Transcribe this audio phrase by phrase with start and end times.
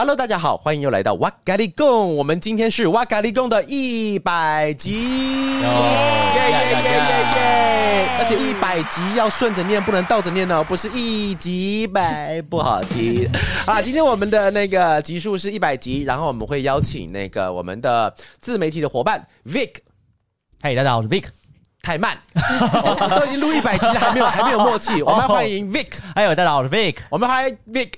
[0.00, 2.16] Hello，大家好，欢迎又来到哇嘎哩供。
[2.16, 4.92] 我们今天是哇嘎哩供的一百集，
[5.60, 6.90] 耶耶耶耶
[7.36, 8.08] 耶！
[8.18, 13.30] 而且一百集要顺着念，不能倒着念哦，不是一集百，不好听。
[13.68, 19.68] 啊，今天我们的那个集数是一百集，然后我们会邀请那个我们的自媒体的伙伴 Vic。
[20.62, 21.24] 嗨，大家好，我是 Vic。
[21.82, 22.16] 太慢，
[23.14, 25.02] 都已经录一百集了，还没有还没有默契。
[25.02, 25.88] 我们欢迎 Vic。
[26.16, 26.96] 还有大家好，我是 Vic。
[27.10, 27.92] 我们欢迎 Vic。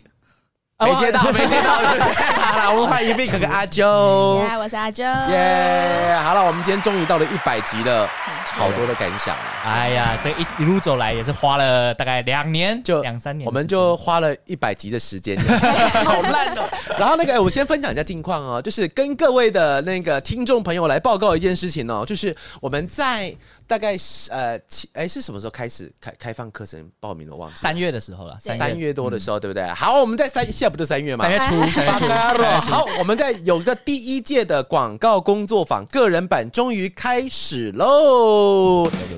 [0.84, 1.74] 没接到，没接到。
[2.42, 4.40] 好了，我们欢迎 Vic 跟阿啾。
[4.46, 5.02] 嗨，我是阿啾。
[5.30, 8.08] 耶，好了，我们今天终于到了一百集了，
[8.52, 9.36] 好多的感想。
[9.64, 15.38] 哎呀，这一一路走来也是花了大概两年，就两三年，我们就花了一百集的时间，
[16.04, 16.68] 好烂哦。
[16.98, 23.34] 然后那个，我先分享一下近况哦，就是跟各位的那个听众朋友来报告一件事情哦，就是我们在。
[23.64, 27.32] 大概是呃七哎是什么时候开始开开放课程报名的？
[27.32, 29.66] 我忘记三月的时候了，三月，多的时候，对不对？
[29.68, 31.24] 好，我们在三现在不就三月吗？
[31.24, 32.70] 三月初，三月初。
[32.70, 38.41] 好，我们在有个第一届的广告工作坊个人版终于开始喽，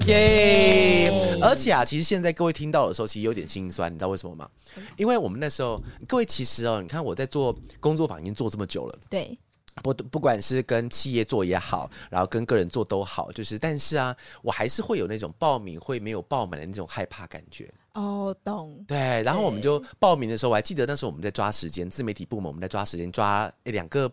[0.06, 1.10] 耶！
[1.42, 4.48] 而且啊，其实现在各位听到的时候，其实有点心酸，你知道为什么吗？
[4.96, 9.38] 因为我们那时候，各位其实哦，你看我在做工作坊已经做这么久了，对。
[9.82, 17.68] 不，不管是跟企业做也好，然后跟个人做都好，就是，但是啊，我还是会有那种报名会没有报满的那种害怕感觉。
[17.94, 18.84] 哦，懂。
[18.86, 24.08] 对，然后我们就报名的时候，我还记得那时候我们在抓时间，自媒体部门我们在抓时间，抓两个。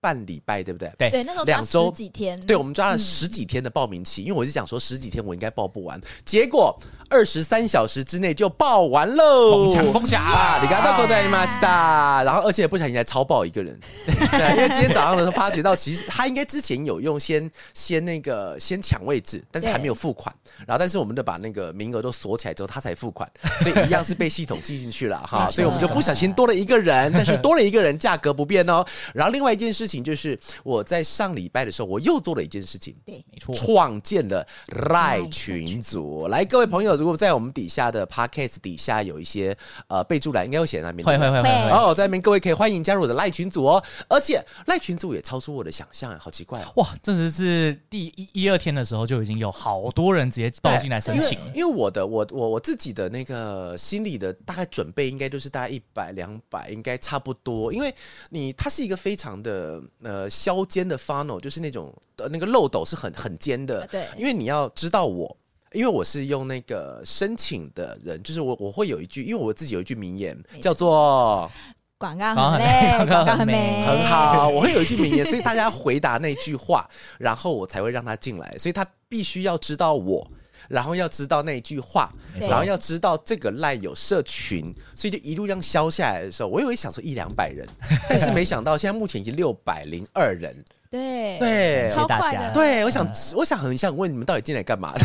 [0.00, 1.10] 半礼拜对不对？
[1.10, 1.90] 对，那时候两周。
[1.96, 6.76] 几天，对，我们抓了十几天的报名期，嗯、因为我是想说十几天我应该报不完，结果
[7.08, 9.66] 二十三小时之内就报完喽！
[9.66, 10.58] 疯抢疯抢啊！
[10.60, 20.34] 你刚刚够在马西达，然后而且不小心还超报一个人， 对，因为今天早上的时候发觉到，其实他应该之前有用先先那个先抢位置，但是还没有付款，
[20.66, 23.30] 然后但是我们的把那个名额都锁起来之后，他才付款，
[23.62, 28.84] 所以一样是被系统记进去了哈， 所以我们就不小心多了一个人，但是多了一个人价格不变哦。
[29.14, 34.46] 然后另外一件事情就是我在上礼拜的时候，我又做了一件事情，对，没错，创建了
[34.90, 36.28] 赖群组。
[36.28, 39.56] 来，各位朋友，如果在我们底下的 Podcast 底下有一些
[39.88, 41.06] 呃备注栏，应该会写在那边。
[41.06, 41.48] 会会会会。
[41.70, 43.82] 哦，在那边各位可以欢迎加入我的赖群组哦。
[44.08, 46.72] 而且赖群组也超出我的想象，好奇怪哦。
[46.76, 51.38] 哇，这只是第一一二天的时候就已经有好多人直接报进来申请。
[51.54, 57.72] 因为我的我我我自己的那个心里的大概准备应该都是大概一百两百，应该差不多。
[57.72, 57.94] 因为
[58.30, 63.86] 你它是一个非常的呃削尖的 funnel，就是那种呃那个漏斗是很很尖的。
[63.86, 65.36] 对，因为你要知道我，
[65.72, 71.50] 因为我是用那个申请的人，就是我我会有一句，因为我自己有一句名言叫做
[71.98, 74.48] 广告很美，广告很美，很好。
[74.48, 76.88] 我会有一句名言，所以大家回答那句话，
[77.18, 80.26] 然后我才会让他进来，所以他必须要知道我。
[80.68, 87.66] 然后要知道那一句话，然后要知道这个赖有社群，所以就一路这样消下来的时候，我以为想说一两百人，
[88.08, 90.64] 但是没想到现在目前已经六百零二人。
[90.88, 92.52] 对对，超快的。
[92.54, 95.00] 对，我想，我想很想问你们到底进来干嘛 的？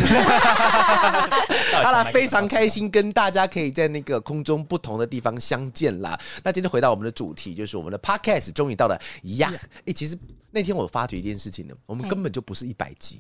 [1.83, 6.17] 好了，非常开心跟大家可以在那个空中不同的地方相见啦。
[6.43, 9.51] 那今天回到我们的主题，就是我们的 Podcast 终于到了呀！
[9.85, 10.15] 哎，其实
[10.53, 13.17] 那天我发觉一件事情呢，我们根本就不是一百集，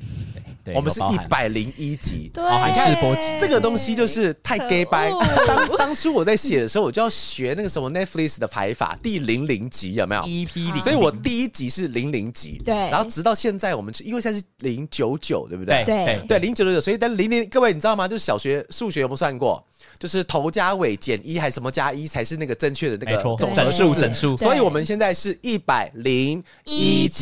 [0.75, 3.21] 我们是一百零一集，对， 还试播集。
[3.39, 5.09] 这个东西就是太 gay 掰。
[5.47, 12.61] 当当初我在写的时候，我就要学那个什么 Netflix 的排法，第零零集有没有？EP 零，所以我第一集是零零集。
[12.65, 15.85] 对，然后直到现在，我们是因为现在是零九九，对不对？
[15.85, 18.07] 对对零九九，所以但零零，各位你知道吗？
[18.07, 19.65] 就是小学数学有没有算过？
[19.97, 24.35] 就是头加尾减一还是什么加一才是那个正确的那个总和数整数？
[24.35, 27.20] 所以我们现在是一百零一集，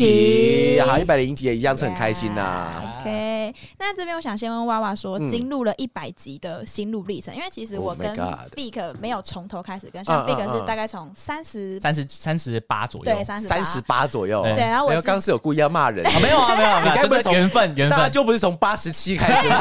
[0.86, 2.68] 好，一百零一集也一样是很开心呐。
[3.00, 8.14] OK，那这边我想先问娃娃说，经录了一百集的心路历程，因为其实我跟
[8.56, 14.44] Vic 没有从头开始跟，像 Vic 是大概从三十三十三十八左右，对，三十三十八左右。
[14.44, 19.60] 对，然后我刚是有故意要骂人，没有啊，没有，你该不会从缘分缘分，就不是从八十七开始，没有，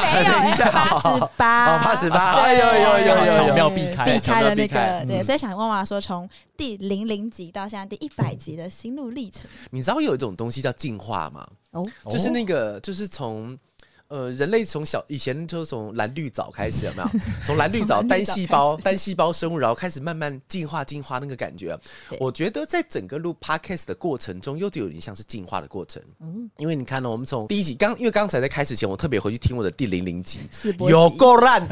[0.73, 11.49] 八十八，八十八，哎呦呦呦，巧妙避开，避开了那个，对，所以想问娃娃说，从第零零集到现在第一百集的心路历程，你知道有一种东西叫进化嘛？
[11.71, 13.59] 哦，就是那个，就是从。
[14.09, 17.09] 呃，人类从小以前就从蓝绿藻开始，有没有？
[17.45, 21.79] 从蓝绿藻单细胞单细胞生物，然后开始慢慢进化进化那个感觉。
[22.19, 26.03] 我觉得在整个录 podcast 的过程中，又有点像是进化的过程。
[26.21, 30.41] 嗯，因为你看呢，我们从第一集刚，因为刚才在开始前，我特别回去听我的第零零集，
[30.89, 31.69] 有够烂，你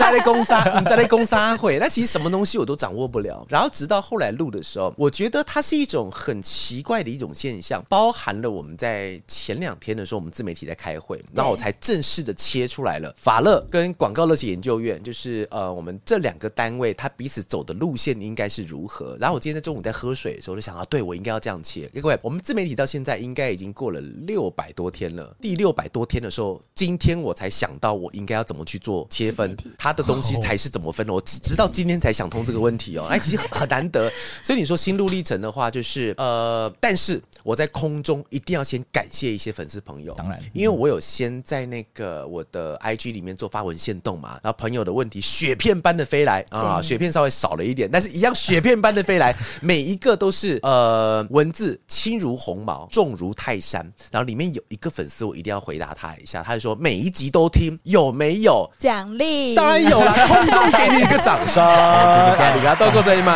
[0.00, 3.44] 在那攻杀， 你在那攻杀会，那其实什么东西我都掌握不了。
[3.50, 11.73] 然后直到后来录的时候，我觉得它是一种很奇怪的一种现象，包含了我们在前两天的时候，我们自媒体在开会，然后我才。
[11.80, 19.16] 正式的切出来了，法乐跟广告乐企研究院，就是呃，我们这两个单位，它彼此走的路线应该是如何？
[19.20, 21.88] 然后我今天在中午在喝水的时候，就想到，对我应该要这样切。
[22.00, 31.12] 各位，我们自媒体到现在应该已经过了六百多天了，第六百多天的时候，今天我才想到我应该要怎么去做切分，它的东西才是怎么分的。
[31.12, 34.10] 我直到今天才想通这个问题哦， 哎，其实很难得。
[34.42, 41.63] 所以你说心路历程的话，就是呃，但是我在空中一定要先感谢一些粉丝朋友，当然，因为我有先在。
[41.64, 53.80] 在那个我的 IG 里面做发文限动嘛，然后朋友的问题雪片般的飞来啊，雪片稍微少了一点，但是一样雪片般的飞来， 每一个都是呃文字轻如鸿毛，重如泰山。
[54.10, 59.54] 然后里面有一个粉丝，我一定要回答他一下，他就说每一集都听，有没有奖励？
[59.54, 63.34] 当然有了， 空中给你一个掌声，你给他多过这一码。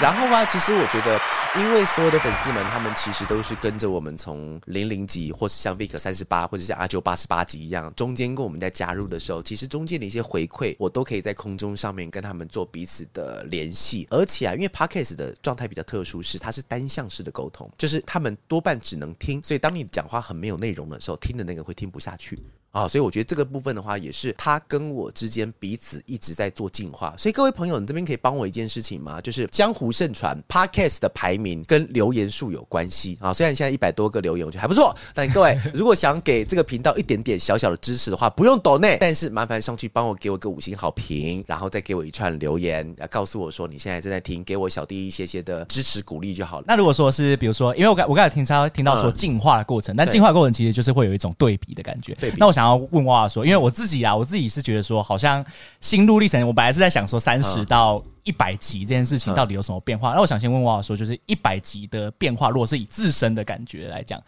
[0.00, 1.20] 然后啊，其实我觉得，
[1.56, 7.63] 因为所有的粉丝们，他们其实都是跟着我们从零零级，或是像 Vic 三十八，或者是阿九八十八集。
[7.64, 14.06] 一样，中间跟我们在加入的时候，其实中间的一些回馈，我都可以在空中上面跟他们做彼此的联系。
[14.10, 22.38] 而且啊，因为 Podcast 的状态比较特殊，是它是单向式的沟通，就是他们多半只能听，所以当你讲话很没有内容的时候，听的那个会听不下去。
[22.74, 27.14] 啊，所以我觉得这个部分的话，也是他跟我之间彼此一直在做进化。
[27.16, 29.20] 所以各位朋友，你这边可以帮我一件事情吗？
[29.20, 33.32] 就是江湖盛传 Podcast 的排名跟留言数有关系啊。
[33.32, 46.64] 虽然现在一百多个留言，我觉得还不错，但各位 如果想给这个频道一点点小小的支持的话，不用抖内，但是麻烦上去帮我给我个五星好评，然后再给我一串留言，要告诉我说你现在正在听，给我小弟一些些的支持鼓励就好了。
[46.66, 52.12] 那如果说是比如说，因为我刚我刚才听他听到说进化的过程，嗯、但进化的过程其实就是会有一种对比的感觉。
[52.14, 52.36] 对比。
[52.36, 52.63] 那我想。
[52.64, 55.44] 然后问娃娃说，因为我自己啊，我自己是觉得说，好像
[55.82, 60.14] 心路历程，我本来是在想说三十到一百集这件事情到底有什么变化。
[60.14, 64.18] 那我想先问娃娃说，就是一百集的变化，如果是以自身的感觉来讲，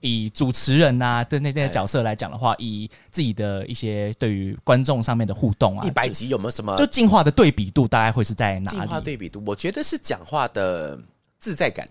[0.00, 8.76] 以主持人啊的那那些角色来讲的话，以自己的一些对于观众上面的互动啊，一百集有没有什么就进化的对比度，大概会是在哪里？
[8.76, 10.98] 进化对比度，我觉得是讲话的
[11.38, 11.88] 自在感。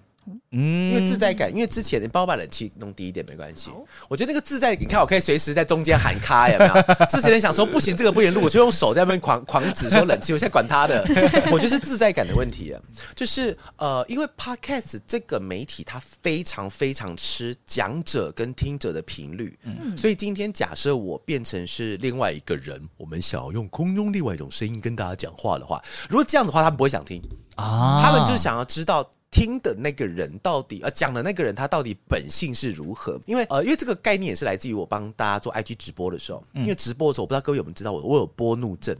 [0.51, 3.69] 嗯，因为自在感，因为之前你帮我把冷气弄低一点没关系。
[4.07, 6.73] 我觉得那个自在，你看我可以随时在中间喊卡，有没有？
[7.07, 11.05] 之前想说不行，这个不能录，我就用手在那边狂狂指说冷气，我现在管他的。
[11.51, 12.81] 我就是自在感的问题啊，
[13.15, 27.21] 就是呃，因为 Podcast 这个媒体它非常非常吃讲者跟听者的频率，嗯，所以今天假设我变成是另外一个人，我们想要用空中另外一种声音跟大家讲话的话，如果这样子的话，他们不会想听
[27.55, 29.07] 啊，他们就想要知道。
[29.35, 33.19] 听的那个人到底呃讲的那个人他到底本性是如何？
[33.25, 38.95] 因为呃因为这个概念也是来自于我帮大家做 IG 直播的时候，嗯、因为直播的时候我不知道各位有没有知道我我有波怒症，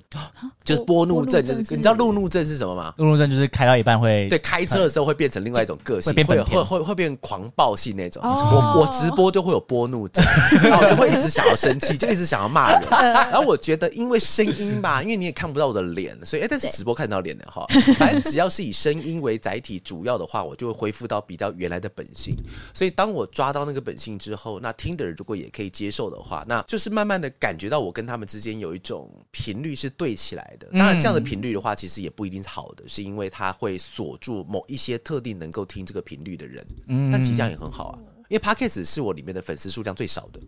[0.66, 2.94] 就是波怒症就是你知道路怒症是什么吗？
[2.98, 8.22] 路怒症就是开到一半会对开车的时候会变成另外一种个性，会会会会会变狂暴性那种。
[8.22, 10.22] 我我直播就会有波怒症，
[10.64, 12.82] 然后我就会一直想要生气，就一直想要骂人。
[12.92, 17.66] 然后我觉得因为声音吧，因为你也看不到我的脸，所以哎但是直播看到脸的哈，
[17.98, 20.25] 反正只要是以声音为载体主要的。
[20.26, 22.36] 话我就会恢复到比较原来的本性，
[22.74, 30.68] 所以当我抓到那个本性之后，那听的人如果也可以接受的话，那就是慢慢的感觉到我跟他们之间有一种频率是对起来的。
[30.72, 36.66] 当然，这样的频率的话，其实也不一定是好的，是因为它会锁住某一些特定能够听这个频率的人。
[36.88, 38.00] 嗯，但其实这样也很好啊。
[38.28, 40.40] 因为 Podcast 是我里面的粉丝数量最少的，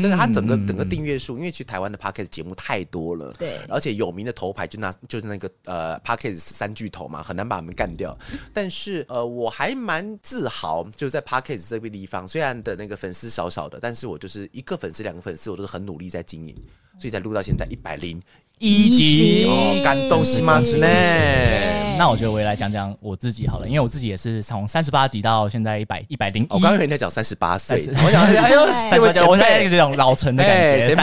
[0.00, 8.16] 真的，它整个整个订阅数，因为其实台湾的 Podcast 节目太多了，对，而且有名的头牌就那就是那个呃 Podcast 三巨头嘛，很难把他们干掉。
[8.52, 16.56] 但是呃，我还蛮自豪，就是在 Podcast 这个地方，虽然的那个粉丝少少的，但是我就是一个粉丝两个粉丝，我都是很努力在经营，
[16.98, 18.20] 所以才录到现在一百零。
[18.58, 20.60] 一集哦，感动西吗？
[20.62, 20.86] 是呢。
[21.98, 26.46] 那我觉得我也来讲讲我自己好了，因为我自己也是从三十八集到现在一百一百零一。
[26.48, 30.94] 我刚刚跟人家讲三十八岁，我想哎呦， 这位我现在这种老成的感觉。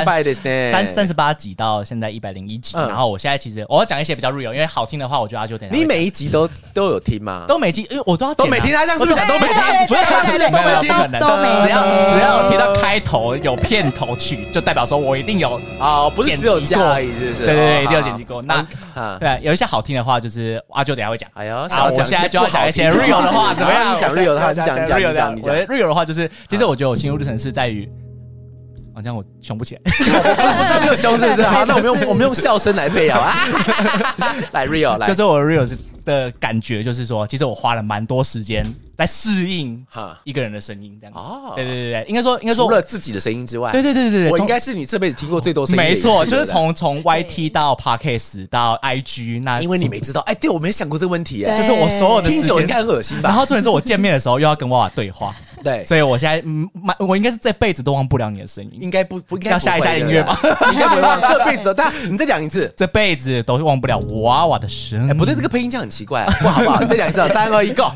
[0.72, 5.70] 三三十八集到现在一百零一集，然后我现在其实我要讲一些比较 real，因为好听的话，我觉得阿就等。
[5.70, 7.44] 你每一集都都有听吗？
[7.46, 9.56] 都每集，因为我都要都没听，他这样是不是讲都没听？
[9.88, 11.66] 不是，没有，不可能的。
[11.66, 17.45] 只要只要提到开头有片头曲，就代表说我一定有啊，不是只有加而已，是不是？
[17.46, 18.26] 对对对，一定要剪辑。
[18.44, 18.66] 那
[19.20, 21.30] 对，有一些好听的话，就是阿舅等下会讲。
[21.34, 23.98] 哎呦，我现在就要讲一些 real 的话，怎么样？
[24.00, 25.24] 讲 real 的话，讲讲 real 的。
[25.44, 27.90] 我 real 的话就是，其实我觉得我心路历程是在于，
[28.94, 31.44] 好像我凶不起来，不是没有凶是不是？
[31.44, 33.34] 好，那我们用我们用笑声来配啊，
[34.52, 35.68] 来 real 来，就是我 real
[36.06, 38.66] 的感觉，就是说，其实我花了蛮多时间
[38.98, 41.20] 来适应哈一个人的声音，这样子。
[41.20, 45.78] 哦，对对对对，应该说应该说除了自己的声音之外，对对对对对，我应该是你这辈子听过最多声音。
[45.78, 53.30] 没错，就是从从 YT 到 Podcast 到 IG，那因为你没知道，哎，对我没想过这个问题，就是我所有的听久应该很恶心吧？
[53.30, 55.36] 然后重点是我见面的时候又要跟娃娃对话。
[55.66, 56.70] 对，所以我现在嗯，
[57.00, 60.38] 我应该是这辈子都忘不了你的声音，应该不不应该要下一下音乐吧？
[60.72, 65.10] 应该不会忘，这辈子，但你再讲一次，这辈子都忘不了娃娃的声音。
[65.10, 67.92] 哎，不对，这个配音这样很奇怪， 不好不好，再讲一次，三二一，Go。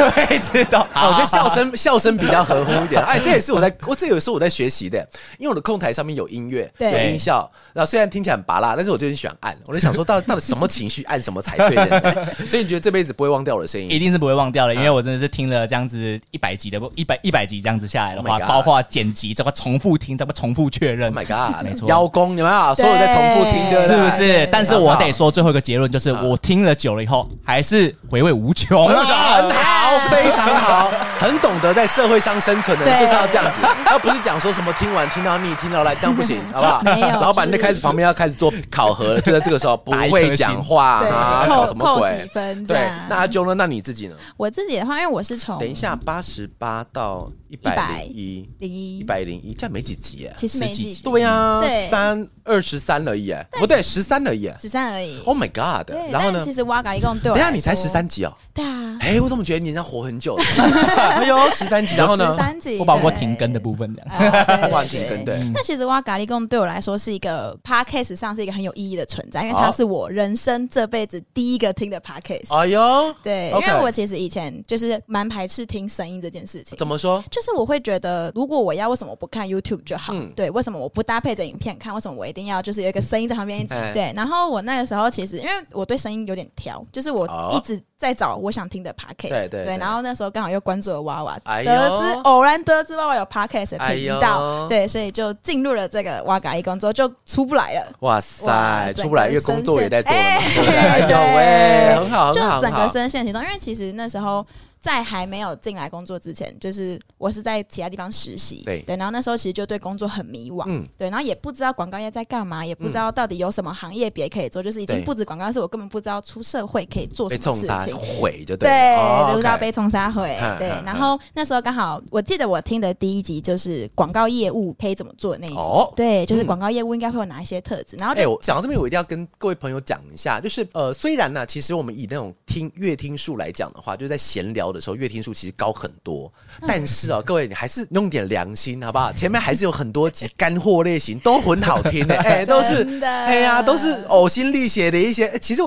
[0.00, 3.02] 这辈子都，我觉得笑声笑声比较合乎一点。
[3.02, 4.98] 哎，这也是我在，我这也是我在学习的，
[5.38, 7.50] 因为我的控台上面有音乐，有音效。
[7.74, 9.54] 然后虽然听起来很拔辣，但是我就很喜欢按。
[9.66, 12.26] 我就想说，到 底到底什么情绪按什么才对的？
[12.46, 13.90] 所以你觉得这辈子不会忘掉我的声音？
[13.90, 21.12] 一定是不会忘掉的，因为我真的是听了这样子一百集的，不一百一百集这样子下来的话，包括剪辑，怎么重复听，怎么重复确认。
[21.12, 22.74] My God，没错，邀功有没有？
[22.74, 24.48] 所有在重复听的，是不是？
[24.50, 28.86] 但是我得说最后一个结论就是，我听了久了以后，还是回味无穷。
[28.86, 36.82] 很好，非常好，很懂得在社会上生存的人就是要这样子， 而不是讲说什么听完听到腻，听到来这样不行，好不好？
[37.20, 42.30] 老板就开始旁边要开始做考核了，就在这个时候不会讲话啊，搞什么鬼？
[42.32, 43.54] 对，那阿啾呢？
[43.54, 44.14] 那你自己呢？
[44.36, 50.34] 我自己的话，因为我是从等一下八十八到一百零一零一一百零一，这样没几集啊？
[50.36, 55.20] 其实没几集，对呀，三二十三而已，不对，十三而已，十三而已。
[55.24, 55.90] Oh my god！
[56.10, 56.40] 然后呢？
[56.44, 58.32] 其实哇嘎一共对我，等下你才十三集哦。
[58.54, 58.96] 对啊。
[59.00, 60.36] 哎，我怎么觉得你像活很久？
[60.96, 62.30] 哎呦，十三集，然后呢？
[62.30, 64.70] 十三集，我包括停更的部分这样。
[64.70, 65.40] 哇， 停更对。
[65.54, 72.54] 那其实哇嘎一共对我来说是一个 podcast 上是一个很有意义的存在，因为它是我人生这辈子第一个听的 podcast。
[72.54, 76.76] 哎呦，对，因为我其实以前就是蛮排斥听声音这件事情。
[76.76, 77.24] 怎么说？
[77.30, 80.12] 就是我会觉得，如果我要，为什么我不看 YouTube 就好？
[80.34, 81.94] 对，为什么我不搭配着影片看？
[81.94, 83.66] 为什么我一定要就是有一个声音在旁边？
[83.66, 89.28] 对，然后我那个时候其实因为我对声音有点挑，就是我一直在找我想听的 podcast。
[89.28, 89.76] 对对对。
[89.76, 97.92] 然后那时候刚好又关注了娃娃，得知偶然得知娃娃有 podcast 的频道，对，所以就进入了这个哇嘎一工作，就出不来了。
[98.00, 104.46] 哇塞，出不来，因为工作也在做哎呦喂，很好，就整个声线其中，因为其实那时候。
[104.80, 108.80] 在还没有进来工作之前，就是我是在其他地方实习，对。
[108.86, 118.96] 对，然后那时候其实就对工作很迷惘，嗯，对，然后也不知道广告业在干嘛，也不知道到底有什么行业别可以做，就是已经不止广告，是我根本不知道出社会可以做什么事情，毁就对，
[119.32, 125.56] 不知道被冲杀毁，对，然后那时候刚好我记得我听的第一集就是广告业务可以怎么做那一集，
[125.94, 135.54] 对，就是广告业务应该会有哪一些特质，然后哎，我讲到这边我一定要跟各位朋友讲一下，就是呃，虽然呢，其实我们以那种听乐听数来讲的话，就是在闲聊的时候月听数其实。
[135.60, 136.32] 高很多，
[136.66, 139.12] 但是哦， 各位你还是弄点良心好不好？
[139.12, 145.38] 前面还是有很多集干货类型，都很好听的， 哎，都是，哎呀，都是呕心沥血的一些。
[145.38, 145.62] 其实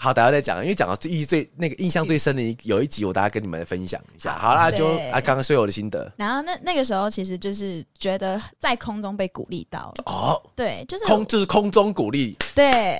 [0.00, 4.36] 好，大家再讲，因为讲到最印最那个印象最深的一有一集，我大家跟你们分享一下。
[4.38, 6.12] 好啦，就啊，刚刚说我的心得。
[6.16, 10.04] 然后那那个时候，其实就是觉得在空中被鼓励到了。
[10.06, 12.96] 哦，对，就是空就是空中鼓励，对，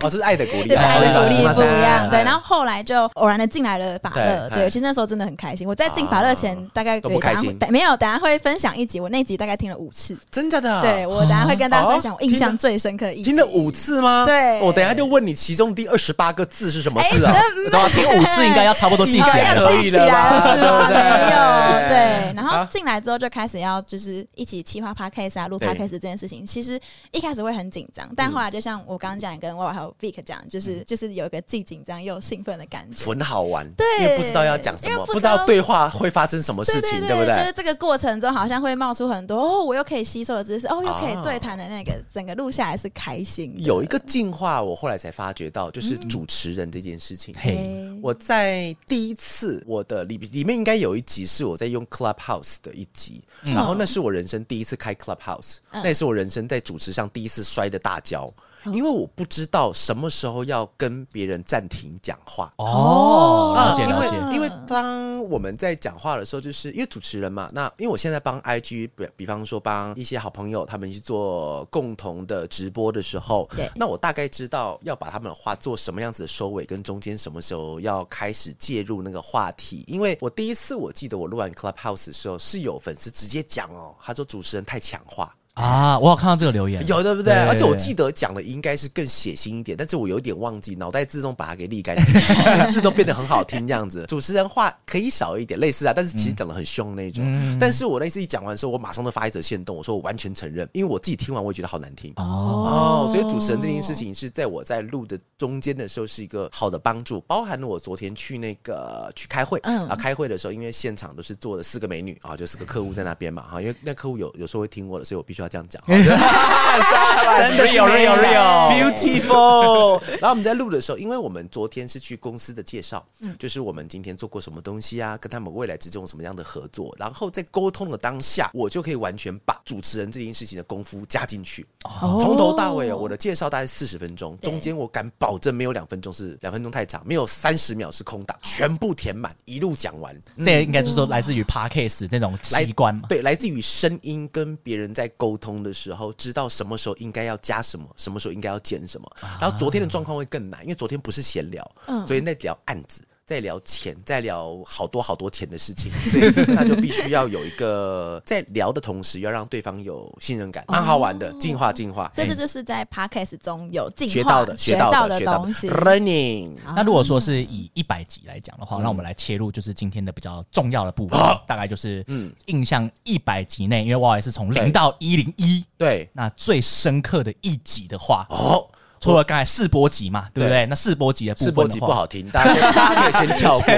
[0.00, 2.08] 哦，这是爱的鼓励， 就是爱的鼓励不一样。
[2.08, 5.66] 对，然后后来就偶然的进来了法乐，对，其实那时候真的很开心。
[5.66, 10.80] 我在进法乐前大概都不开心，没有，等下会分享一集，我那集大概听了五次，真的的。
[10.82, 14.24] 对，我等下会跟大家分享我印象最深刻一集，听了五次吗？
[14.24, 16.84] 对，我等下就问你其中第二十八个字是。
[16.84, 17.32] 什么字啊？
[17.32, 17.88] 对吧？
[17.88, 20.54] 听五次应该要差不多记起来， 可以了吧？
[20.54, 20.86] 是吗？
[20.90, 22.34] 没有，对。
[22.34, 26.44] 然后进来之后就开始要就是一起企划 podcast 啊，录 podcast 这件事情。
[26.44, 26.78] 其实
[27.10, 33.66] 一开始会很紧张，但后来就像我刚刚讲，跟娃娃还有 Vic 讲，就是就是有一个既紧张又兴奋的感觉，很好玩。
[33.72, 37.36] 对，因为不知道要讲什么，不知道对话会发生什么事情，对不对？
[37.36, 43.54] 就是这个过程中好像会冒出很多哦，我又可以吸收的知识，哦，又可以对谈的那个，整个录下来是开心。
[43.58, 47.34] 有一个进化，我后来才发觉到，就是主持人这件事情。
[47.38, 47.58] 嘿
[48.02, 58.32] 我在第一次我的里里面应该有一集是我在用 Clubhouse 的一集，嗯、然后那是我人生第一次开 Clubhouse，、嗯、那也是我人生在主持上第一次摔的大跤。
[58.72, 79.84] 因为我不知道什么时候要跟别人暂停讲话哦，啊，因为因为当我们在讲话的时候，就是因为主持人嘛，那因为我现在帮 IG，比比方说帮一些好朋友他们去做共同的直播的时候，对，那我大概知道要把他们的话做什么样子的收尾，跟中间什么时候要开始介入那个话题。
[79.86, 85.34] 因为我第一次我记得我录完 Clubhouse 的时候，是有粉丝直接讲哦，他说主持人太强化。
[85.54, 87.32] 啊，我有看到这个留言，有对不对？
[87.32, 92.14] 而且我记得讲的应该是更血腥一点，但是我有点忘记，脑袋自动把它给沥干净，
[92.72, 94.04] 字都变得很好听这样子。
[94.08, 97.24] 主持人话可以少一点，类似啊，但是其实讲的很凶那种。
[97.24, 103.12] 嗯、但是我那次一讲完的时候，我马上就发一则线动，我说我完全承认，因为我自己听完我也觉得好难听哦，哦。
[103.12, 115.82] 所以主持人这件事情是在我在录的中间的时候是一个好的帮助，包含了我昨天去那个去开会，嗯啊，开会的时候因为现场都是坐了四个美女啊，就四个客户在那边嘛哈，因为那客户有有时候会听我的，所以我必须要这样讲。
[115.86, 120.00] 真的有 real real beautiful。
[120.20, 131.66] 然后我们在录的时候，因为我们昨天是去公司的介绍，嗯，就是我们今天做过什么东西啊，跟他们未来之中有什么样的合作，然后在沟通的当下，我就可以完全把主持人这件事情的功夫加进去，
[132.00, 140.14] 从、哦、头到尾我的介绍大概四十分钟，中间我敢保证没有两分钟是两分钟太长，没有三十秒是空档，全部填满，一路讲完。
[140.44, 143.02] 这应该就是说来自于 Podcast 那种习惯嘛？
[143.08, 146.12] 对，来自于声音跟别人在沟通的时候。
[146.14, 149.10] 知道什么时候应该要加什么，什么时候应该要减什么。
[149.40, 151.68] 然后昨天的状况会更难，因为昨天不是闲聊，
[152.06, 153.02] 昨天在聊案子。
[153.26, 162.10] 在聊钱，在聊好多好多钱的事情， 所以那就必须要有一个在聊的同时，要让对方有信任感，蛮好玩的，进化进化。
[162.14, 165.70] 所以这就是在 podcast 中有进化学到的、学到的东西。
[165.70, 166.54] Learning。
[166.76, 178.68] 那如果说是以一百集来讲的话，那我们来切入就是今天的比较重要的部分，大概就是嗯，印象一百集内，因为我也是从零到一零一，对，那最深刻的一集的话，哦。
[179.04, 180.66] 除了刚才试播集嘛，对不对？
[180.66, 183.74] 那试播集的部分的话，试播集不好听，大家大家可以先跳过。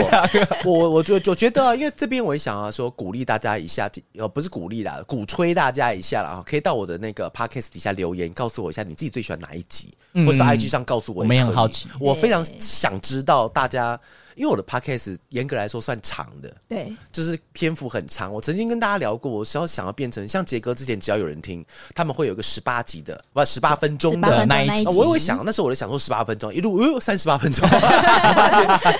[0.73, 6.42] 我我觉我觉得，因为这边我也想要说鼓励大家一下，呃，不是鼓励啦，鼓吹大家一下啦。
[6.47, 11.25] 可以到我的那个 podcast 底下留言，告诉我一下你自己最喜欢哪一集，嗯、或者到 IG 上告诉我。
[11.25, 13.99] 我也很好奇，我非常想知道大家。
[14.37, 18.33] 因为我的 podcast 严格来说算长的，对，就是篇幅很长。
[18.33, 21.64] 我曾经跟大家聊过，我是要想要变成像杰哥之前，只要有人听，
[21.95, 24.87] 他们会有个十八集的，不十八分钟的那一集。
[24.88, 27.66] 我会想，那时候我就想说十八分钟，一路呃三十八分钟，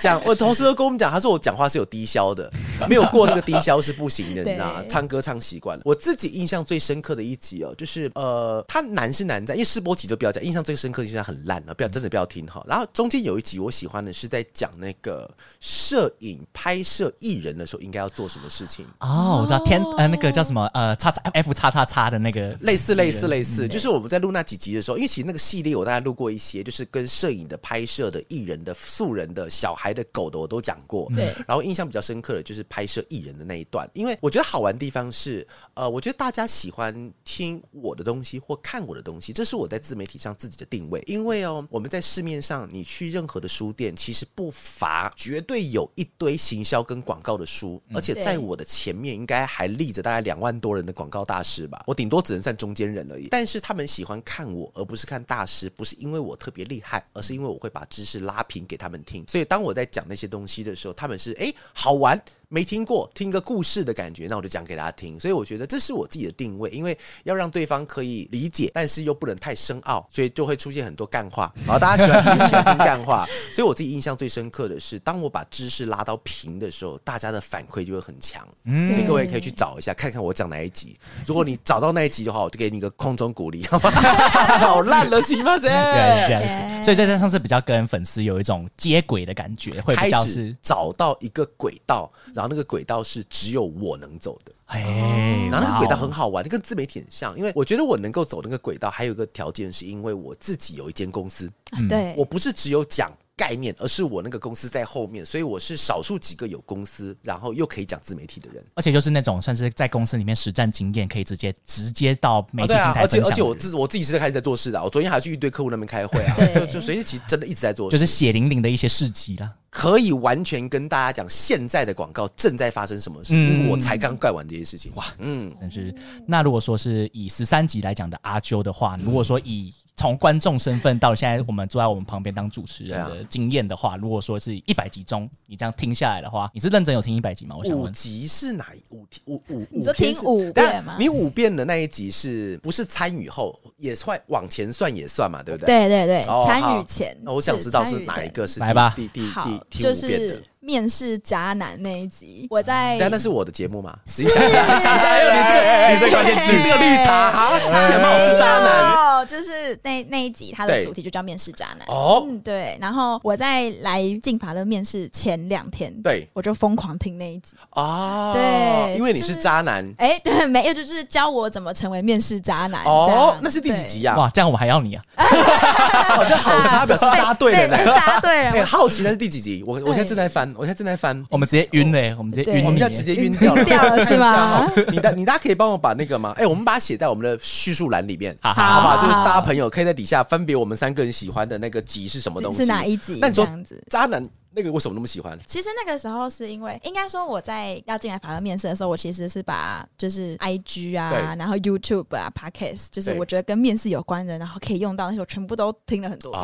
[0.01, 2.51] 讲我同事都跟我们讲，他说我讲话是有低消的，
[2.89, 5.83] 没有过那个低消是不行的，你知道， 唱歌唱习惯了。
[5.85, 12.65] 我自己印象最深刻的一集哦，就是呃，他难是难在，因为试播集就不要讲，印象最深刻的就是很烂了，不要真的不要听哈。
[12.67, 15.26] 然后中间有一集我喜欢的是在讲那个。
[15.61, 18.87] 摄影拍摄艺人的时候应该要做什么事情？
[19.01, 31.11] 哦，我知道天呃那个叫什么呃叉叉 F 叉叉叉的那个类似类似类似，就是我们在录那几集的时候，因为其实那个系列我大概录过一些，就是跟摄影的拍摄的艺人的素人的小孩的狗的我都讲过。
[31.15, 41.03] 对，然后印象比较深刻的就是拍摄艺人的那一段，因为我觉得好玩的地方是呃，我觉得大家喜欢听我的东西或看我的东西，这是我在自媒体上自己的定位。
[41.07, 45.57] 因为哦，我们在市面上你去任何的书店，其实不乏绝对。
[45.67, 53.27] 有一堆行销跟广告的书，而且在我的前面应该还立着大概两万多人的广告大师吧，我顶多只能算中间人而已。
[53.31, 59.25] 但是他们喜欢看我，而不是看大师，不是因为我特别厉害，而是因为我会把知识拉平给他们听。
[59.29, 62.21] 所以当我在讲那些东西的时候，他们是诶好玩。
[62.49, 65.19] 没听过，听个故事的感觉，那我就讲给大家听。
[65.19, 71.53] 所以我觉得这是我自己的定位，因为要让对方可以理解，但是又不能太深奥，所以就会出现很多干话。
[71.67, 78.45] 然后大家喜欢听喜欢听干话，所以我自己印象最深刻的是，当我把知识拉到平的时候，大家的反馈就会很强。
[78.65, 80.99] 嗯，所以各位可以去找一下，看看我讲哪一集。
[81.25, 83.89] 如果你找到那一集的话，我就给你一个空中鼓励，好吗？
[84.59, 85.57] 好烂了，行吗？
[85.61, 86.83] 这样子。
[86.83, 92.11] 所以在这上是比较跟粉丝有一种接轨的感觉，会比较是找到一个轨道。
[92.35, 101.49] 然后那个轨道是只有我能走的，哎，然后那个轨道很好玩，跟自媒体很像，因为我觉得我能够走那个轨道，还有一个条件是因为我自己有一间公司，
[101.89, 112.95] 对，我不是只有讲概念，而是我那个公司在后面，所以我是少数几个有公司，然后又可以讲自媒体的人，而且就是那种算是在公司里面实战经验，可以直接直接到媒体平台分享。
[112.95, 119.53] 对啊，而且而且我自我自己是开始在做事的，我昨天还去一堆客户那边开会啊，就就所以其实真的一直在做事，就是血淋淋的一些事迹啦。
[119.69, 124.91] 可以完全跟大家讲现在的广告正在发生什么事，嗯、我才刚干完这些事情。
[124.95, 125.95] 哇，嗯，但是
[126.27, 137.57] 那如果说是以十三集来讲的阿啾的话，如果说以从观众身份到现在我们坐在我们旁边当主持人的经验的话，如果说是一百集中你这样听下来的话，你是认真有听一百集吗？
[137.57, 139.67] 我想问，五集是哪五五五五？
[139.71, 140.97] 你说听五遍吗？
[140.99, 145.43] 你五遍的那一集是不是参与后也算往前算也算嘛？
[145.43, 145.89] 对不对？
[145.89, 147.17] 对对对，参与前。
[147.23, 148.93] 那我想知道是哪一个是来吧？
[148.95, 150.43] 第第第第五遍的。
[150.67, 153.97] 面试渣男那一集，我在，但那是我的节目嘛？
[154.05, 161.87] 是，你这个， 你这个，你这个 绿茶，好，假冒是渣男，哦，就是那那一集，它的主题就叫面试渣男。
[161.87, 162.77] 哦，对。
[162.81, 167.53] 然后我在来进法的面试前两天，对，我就疯狂听那一集。
[167.71, 169.89] 哦，对，因为你是渣男。
[169.99, 172.83] 哎，对，没有，就是教我怎么成为面试渣男。
[172.85, 174.17] 哦，那是第几集呀？
[174.17, 175.05] 哇，这样我们还要你啊？
[175.17, 178.51] 好，这好，可是他表示渣对了，呢渣对了。
[178.51, 179.63] 哎，好奇那是第几集？
[179.65, 180.53] 我我现在正在翻。
[180.59, 184.71] 我现在正在翻，我们直接晕嘞，我们直接晕，我们现在直接晕掉了，掉了是吗？
[184.91, 186.33] 你大你大家可以帮我把那个吗？
[186.37, 188.97] 哎，我们把它写在我们的叙述栏里面，好好吧？
[189.01, 193.19] 就是大家朋友可以在底下分别我们三个人喜欢的那个集是什么东西，是哪一集？
[193.21, 193.47] 那你说
[193.91, 194.29] 渣男。
[194.57, 195.39] 那个为什么那么喜欢？
[195.47, 206.43] 其实那个时候是因为，应该说我在要进来法乐面试的时候，我其实是把就是 I G 啊，然后 YouTube 啊，Podcast，就是我觉得跟面试有关的，然后可以用到那些，我全部都听了很多遍。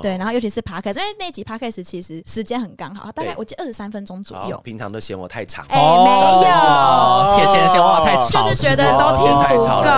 [0.00, 4.58] 对，然后尤其是 Podcast，因为那集 Podcast 其实时间很刚好，大概我记得二十三分钟左右。
[4.64, 9.92] 平常都嫌我太长，哎，没有，铁前嫌我太长，就是觉得都听不够，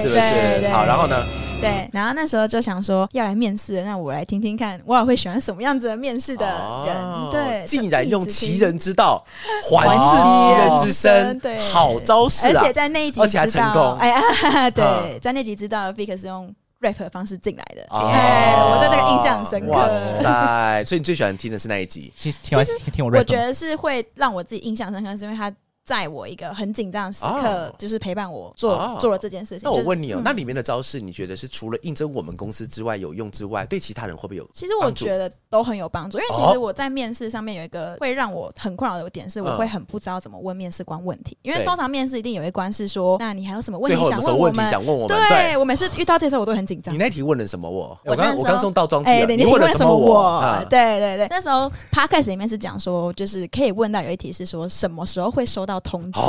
[0.00, 0.08] 是不是？
[0.08, 0.68] 是不是？
[0.72, 1.43] 好，然后呢？
[1.64, 6.46] 对，然后那时候就想说要来面试，那我来听听看，我也会喜欢什么样子的面试的
[6.86, 6.96] 人。
[6.96, 9.24] 哦、对，竟然用奇人之道
[9.70, 13.96] 还治其人之身，对，好招式，而且在那一集，而且还成功。
[13.98, 19.72] 哎呀，对，嗯、在那集知道 Vic 是用 rap 的方式进来的，哦、哎，我对那个印象很深刻。
[19.72, 19.88] 哇
[20.22, 22.12] 塞，所以你最喜欢听的是那一集？
[22.16, 22.58] 其实听，
[22.92, 25.52] 听我 rap，我觉得是会让我自己印象深刻，是因为他。
[25.84, 29.68] 在我一个很紧张的时刻，就是陪伴我做做了这件事情。
[29.68, 34.48] 那我问你哦，那里面的招式，你觉得是除了应征我们公司之外有用之外，对其他人会不会有？
[34.54, 41.36] 其实我觉得都很有帮助，因为其实我在面试上面有一个会让我很困扰的点，是我会很不知道怎么问面试官问题。
[41.42, 44.66] 因为通常面试一定有一关是说，那你还有什么问题想问我们？
[44.66, 45.08] 想问我们？
[45.28, 46.94] 对，我每次遇到这时候我都很紧张。
[46.94, 47.68] 你那题问了什么？
[47.68, 49.26] 我我刚我刚送倒装句了。
[49.26, 49.94] 你问了什么？
[49.94, 56.20] 我对对对，那时候 Podcast 里面是讲说，就是可以问到有一题是说什么时候会收到通知。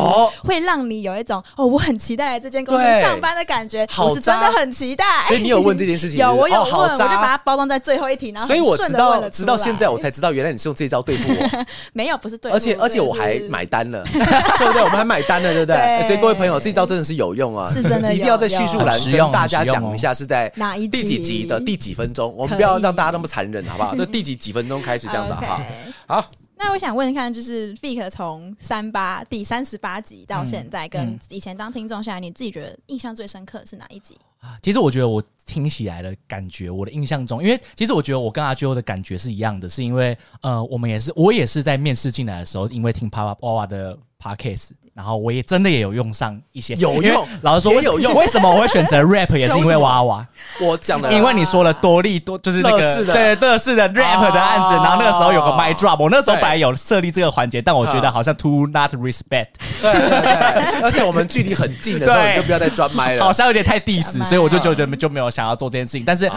[0.44, 5.06] 会让你有一种哦，我很期待来这间公司上班的感觉，我是真的很期待。
[5.28, 6.20] 所以你有问这件事情？
[6.20, 11.66] 有，我有问，我就把它包装在最后一题，然后所以我知道，直到现在我才知道，原来你是用这招对付我。
[11.94, 14.82] 没有，不是对付，而且而且我还买单了， 对不对？
[14.82, 16.04] 我们还买单了，对不对？
[16.08, 23.96] 所以各位朋友，这招真的是有用啊，是真的，一定要在叙述栏跟大家讲一下是在哪一第几集的第几分钟，我们不要让大家那么残忍，好不好？
[23.96, 25.60] 就第几几分钟开始这样子，好
[26.08, 26.26] 好。
[26.58, 34.18] 那我想问一看，就是 Vic 从三八第三十八集到现在，跟以前当听众下来，你自己觉得印象最深刻的是哪一集？
[34.62, 44.70] 其实我觉得我听起来的感觉，我的印象中，因为其实我觉得我跟阿 Jo 的感觉是一样的，是因为呃，我们也是我也是在面试进来的时候，因为听啪啪哇哇的 Podcast。
[44.96, 47.28] 然后我也真的也有用上一些，有用。
[47.42, 48.14] 老实说，有用。
[48.16, 49.36] 为什么我会选择 rap？
[49.36, 50.26] 也是因为娃娃。
[50.62, 54.76] 我讲的，因为你说了多利多，就是那个对乐视的 rap 的案子。
[54.78, 59.50] 然后那个时候有个 mic drop，我那时候本来有设立这个环节，但我觉得好像 too not respect。
[59.82, 63.22] 对对对，而且我们距离很近的时候，你就不要再转麦了。
[63.22, 66.06] 好像有点太 diss，所以我就觉得就没有想要做这件事情。
[66.06, 66.32] 但是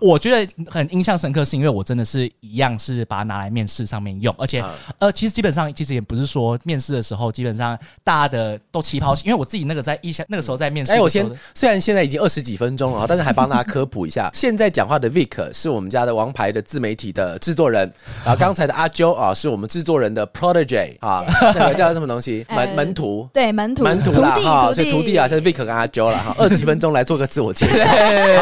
[0.00, 4.64] 我觉得很印象深刻，是因为我真的是一样是把它拿来面试上面用，而且
[4.98, 8.58] 呃，其实基本上其实也不是说面试的时候，基本上大家的。
[8.70, 10.92] 都起跑，因为我自己那个在一下那个时候在面试。
[10.92, 14.30] 哎，我先虽然现在已经二十几分钟了，但是还帮大家科普一下。
[14.32, 17.92] 现在讲话的 Vic 是我们家的王牌的自媒体的制作人，
[18.24, 22.46] 然后刚才的阿 Jo 啊是我们制作人的 Protege 啊， 这个叫什么东西？
[22.50, 23.28] 门门徒？
[23.34, 26.34] 对，门徒门徒啦哈，所以徒弟啊，是 Vic 跟阿 Jo 了哈。
[26.38, 27.84] 二十几分钟来做个自我介绍。
[27.88, 27.94] 好，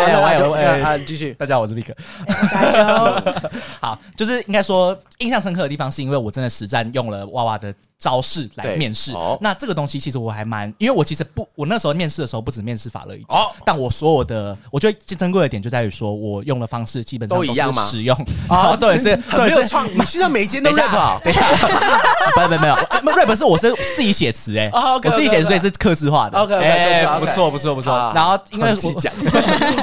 [0.09, 1.33] 那阿 Jo，啊，继续。
[1.35, 1.93] 大家好，我是 Vic。
[2.27, 3.51] 阿 Jo，
[3.81, 7.73] 好，就是应该说印象深刻的地方，是因为我真的实战用了娃娃的。
[7.99, 13.27] 招式来面试，那这个东西其实我还蛮，因为我其实不，我那时候面试的时候不止面试法乐一集，
[13.65, 17.83] 但我所有的，我觉得最珍贵的点就在于说，我用的方式基本上都一样嘛？
[17.87, 18.15] 使用。
[18.49, 21.49] 啊， 对，是很没有创意，你现在每一间都 rap，等一下，
[22.37, 22.61] 没有没有
[23.03, 29.13] 没有，rap 是我是自己写词哎，我自己写词，所以是客制化的，OK，不错不错不错，然后因为我讲，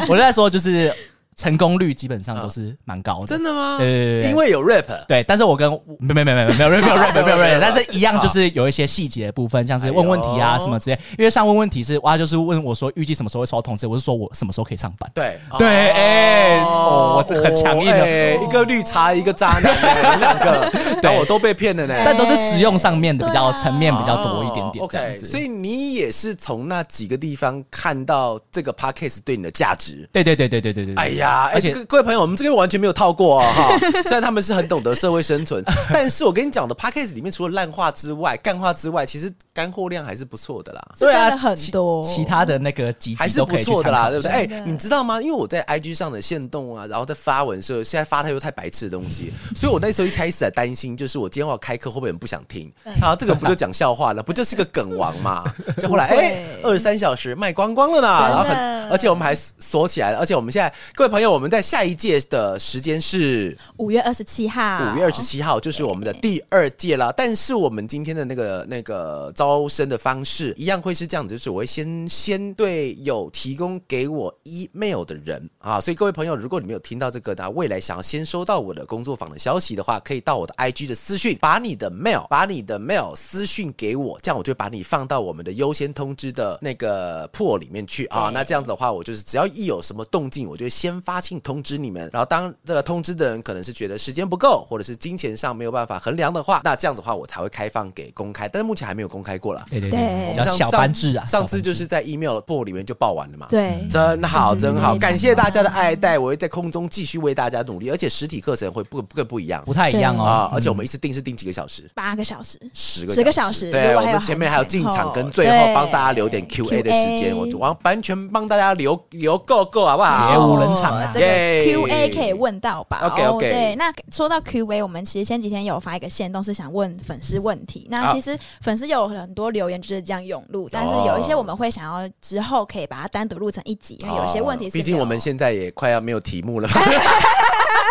[0.07, 0.93] 我在说就是。
[1.35, 3.77] 成功率基本上都是蛮高的，真的吗？
[3.79, 10.99] 呃，因为有 rap，对，但是我跟没没没没没没有 rap 没有 rap 没有 rap，但是一样就是有一些细节的部分，像是问问题啊什么之类。
[11.17, 15.09] 因为像问问题是哇，就是问我说预计什么时候会收到通知，我是说我什么时候可以上班。
[15.13, 21.93] 对对，哎，我这很强硬的，一个绿茶，一个渣男，两个，对我都被骗了呢。
[22.05, 24.83] 但都是实用上面的比较层面比较多一点点。
[24.83, 30.09] OK，所以你也是从那几个地方看到这个 Podcast 对你的价值。
[30.11, 30.95] 对对对对对对对。
[30.95, 31.51] 哎呀。
[31.53, 33.77] 而且各位朋友，我们这边完全没有套过啊哈。
[34.03, 40.81] 虽然他们是很懂得社会生存， 但是我跟你讲的 Podcast 里面除了烂话之外、干话之外，其实干货量还是不错的啦。
[40.97, 44.31] 对啊，很多其他的那个集还是不错的啦，对不对？
[44.31, 45.21] 哎、欸，你知道吗？
[45.21, 52.71] 因为我在 IG 上的限动啊，然后在发文的时候，现在发太多太白痴的东西， 所以我那时候一开始还担心，就是我今天要开课会不会很不想听？
[53.01, 55.43] 啊，这个不就讲笑话了，不就是个梗王嘛？
[55.81, 67.13] 就后来哎，二十三小时卖光光了呢，然后很，而且我们还锁起来了，而且我们现在各位朋友，我们在下一届的时间是五月二十七号，五月二十七号就是我们的第二届了。
[67.15, 88.29] 但是我们今天的那个那个招生的方式一样会是这样子，就是我会先先对有提供给我 email 的人啊，所以各位朋友，如果你没有听到这个的，未来想要先收到我的工作坊的消息的话，可以到我的 IG 的私讯，把你的 mail 把你的 mail 私讯给我，这样我就把你放到我们的优先通知的那个 pool 里面去啊。
[88.33, 92.09] 那这样子的话，我就是只要一有什么动静，我就先发信通知你们。
[92.13, 99.65] 然后当这个通知的人可能是觉得时间不够，或者是金钱上没有办法衡量的话， 那这样子的话我才会开放给公开，但是目前还没有公开过了。
[99.69, 101.25] 对对对，叫小班制啊。
[101.25, 103.47] 上次就是在 email pool 里面就报完了嘛。
[103.51, 110.23] 对，真好，真好，感谢大家的爱戴，我会在空中继续为大家努力，而且实体课程会不更不一样，不太一样哦。
[110.23, 111.89] 啊，而且我们一次定是定几个小时？
[111.93, 113.71] 八个小时，十个十个小时。
[113.71, 120.29] 对，我们前面还有进场跟最后帮大家留点 Q A 的时间，我完完全帮大家留留够够，好不好？
[120.29, 121.11] 绝无人场啊！
[121.13, 121.25] 这个
[121.71, 123.49] Q A 可以问到吧？OK OK。
[123.49, 127.87] 对，那说到 Q A，我们其实前几天有发一个线动，是想问粉丝问题。
[127.89, 134.71] 那其实粉丝有很多留言就是这样涌入，但是有一些我们会想要之后可以把它单独录成一集，因为有些问题是。
[134.71, 136.67] 毕竟我们现在也快要没有题目了。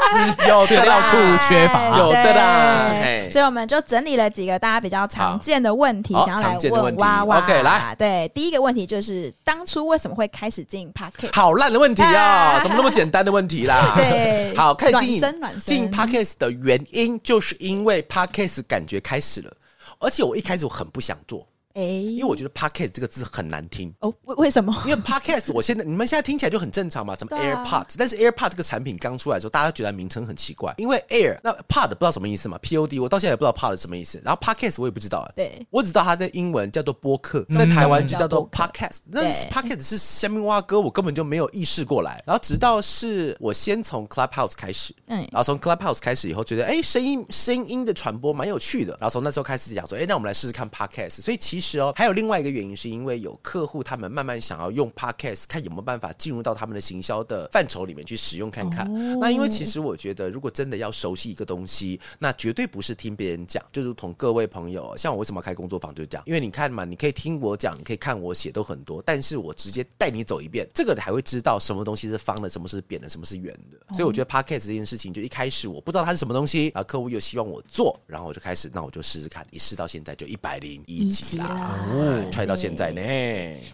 [0.48, 1.16] 有的啦库
[1.48, 2.90] 缺乏，有的啦。
[3.30, 7.38] 所以我们就整理了几个大家比较常见的问题，想要来问娃娃。
[7.38, 11.30] OK，来，对，第一个问题就是当初为什么会开始经营 Podcast？
[11.32, 12.60] 好烂的问题啊！
[12.62, 13.94] 怎么那么简单的问题啦？
[13.96, 15.22] 对， 好，开始经营
[15.60, 19.50] 经营 Podcast 的原因，就是因为 Podcast 感觉开始了，
[19.98, 21.46] 而且我一开始我很不想做。
[21.74, 24.74] 哎，因为我觉得 podcast 这个字很难听哦，为为什么？
[24.86, 39.22] 因为 podcast 我现在你们现在听起来就很正常嘛，什么 AirPod，但是 AirPod 这个产品刚出来的时候，大家觉得名称很奇怪，因为 Air 那 Pod 不知道什么意思嘛，Pod 我到现在也不知道 Pod 什么意思，然后 podcast 我也不知道啊，对，我只知道它在英文叫做播客，在台湾就叫做 podcast，那
[39.50, 52.42] podcast 是虾米蛙哥，我根本就没有意识过来，然后直到是我先从 Clubhouse 开始，嗯，然后从 Clubhouse 开始以后，觉得哎，声音声音的传播蛮有趣的，然后从那时候开始讲说，哎，那我们来试试看 podcast，所以其实哦，还有另外。
[52.42, 58.84] 一个原因是因为有客户，他们慢慢想要用 Podcast，看有没有办法进入到他们的行销的范畴里面去使用看看。
[58.84, 73.78] 哦、那因为其实我觉得，如果真的要熟悉一个东西，那绝对不是听别人讲，就如同各位朋友，像我为什么开工作坊，就这样，因为你看嘛，你可以听我讲，你可以看我写都很多，但是我直接带你走一遍，这个你还会知道什么东西是方的，什么是扁的，什么是圆的。
[73.86, 81.51] 哦、所以我觉得 Podcast 这件事情，就一开始我不知道它是什么东西，啊，客户又希望我做，然后我就开始，那我就试试看，一试到现在就一百零一集啦。
[81.52, 83.00] 哦踹到现在呢，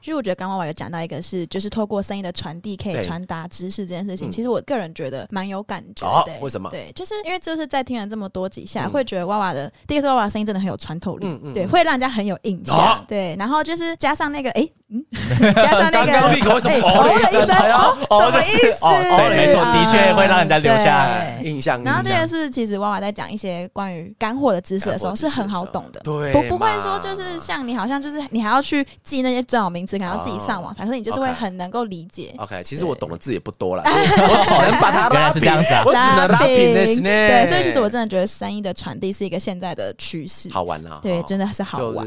[0.03, 6.33] 其实我觉得刚娃娃有讲到一个是，就是透过声音的传递可以传达知识这件事情，其实我个人觉得蛮有感觉的。
[6.41, 6.69] 为什么？
[6.71, 13.05] 对，就是因为就是在听了这么多几下，会觉得娃娃的第一个是娃娃声音真的很有穿透力，对，会让人家很有印象。
[13.07, 15.05] 对，然后就是加上那个，哎，嗯，
[15.55, 17.47] 加上那个，什么哦的意思？
[17.47, 18.81] 什么意思？
[18.81, 21.07] 对，没错，的确会让人家留下
[21.43, 21.83] 印象。
[21.85, 28.48] 然后这个是其实娃娃在讲一些关于干货的知识的时候是很好懂的，对，不不会说就是像你好像就是你还。
[28.48, 32.35] 要去记那些专有名词，可能要自己上网，才是你就是会很能够理解。
[32.38, 35.42] OK，其实我懂的字也不多了，我只能把它拉平，
[35.85, 37.02] 我只能拉平。
[37.02, 40.98] 对，所以其实我真的觉得声音的传递是一个现在的趋势，好玩啊！
[41.02, 42.07] 对，真的是好玩。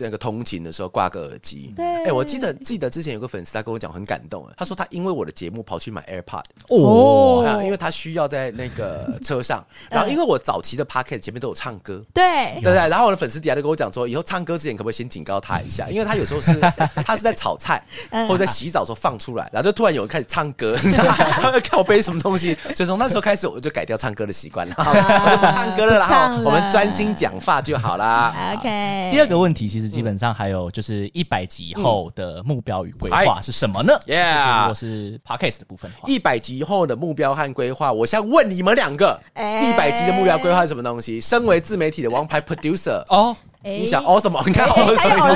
[0.00, 12.60] 那个通勤的时候挂个耳机，对，哎，我记得记得之前有个粉丝他跟我讲很感动，他说他因为我的节目跑去买 AirPod 哦，因为他需要在那个车上， 然后因为我早期的 Podcast 前面都有唱歌，对。
[12.62, 15.88] 对对，然后我的粉丝底下就跟我讲说，以后唱歌之前可不可以先警告他一下？
[15.88, 16.54] 因为他有时候是
[17.04, 20.76] 他是在炒菜或者在洗澡的时候放出来，然后就突然有人开始唱歌，
[21.40, 28.34] 他会靠背什么东西，所以从那时候开始我就改掉唱歌的习惯了，我就不唱歌了，然后我们专心讲话就好啦。
[28.54, 29.10] OK。
[29.12, 41.20] 第二个问题其实基本上还有就是一百集以后的目标与规划是什么呢？Yeah，如果是 Podcast 的部分的话，一百集以后的目标和规划，我想问你们两个，一百集的目标规划是什么东西？
[41.20, 43.36] 身为自媒体的王牌 Producer 哦。
[43.62, 44.42] 你想哦什么？
[44.46, 45.26] 你看哦什么？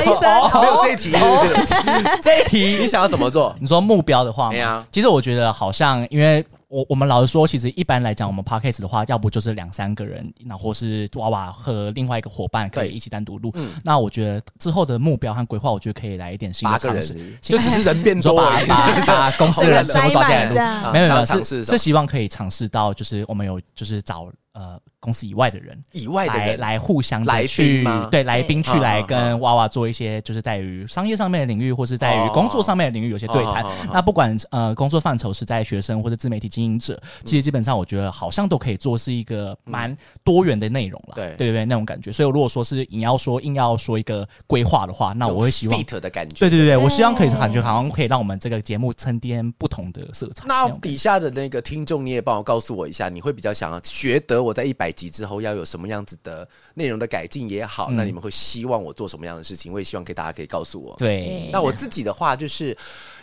[0.53, 1.13] 哦，没有这一题，
[2.23, 3.55] 这一题你想要怎么做？
[3.61, 4.87] 你说目标的话吗？
[4.91, 13.53] 其实我觉得好像，因为我我们老实说，其实一般来讲，我们 podcast 的话，要不就是两三个人，那或是娃娃和另外一个伙伴可以一起单独录。
[13.85, 20.55] 那我觉得之后的目标和规划，我觉得可以来一点新的尝试，就只是人变多，把把公司的人全部抓起来录。
[20.93, 24.27] 没有没有，是是希望可以尝试到，就是我们有就是找。
[24.55, 33.63] 呃，公司以外的人，以外的人来来互相来去对来宾去来跟娃娃做一些，就是在于商业上面的领域，或是在于工作上面的领域有些对谈。
[33.93, 41.17] 那不管呃工作范畴是在学生或者自媒体经营者，其实基本上我觉得好像都可以做是一个蛮多元的内容了。
[41.17, 42.11] 对对对，那种感觉。
[42.11, 46.35] 所以如果说是你要说硬要说一个规划的话，那我会希望的感觉。
[46.39, 50.47] 对对对，我希望可以感觉好像可以让我们这个节目增添不同的色彩。
[50.49, 59.71] 那底下的那个听众，你也帮我告诉我一下，你会比较想要觉得我在一百集之后要有什么样子的内容的改进也好，嗯、那你们会希望我做什么样的事情？
[59.71, 60.97] 我也希望可以大家可以告诉我。
[60.97, 62.75] 对，那我自己的话就是。